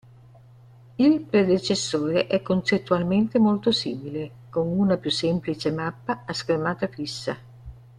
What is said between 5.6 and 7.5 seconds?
mappa a schermata fissa.